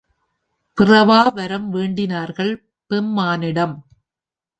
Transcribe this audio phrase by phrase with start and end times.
[0.77, 2.51] பிறவா வரம் வேண்டினார்கள்
[2.91, 3.75] பெம்மானிடம்.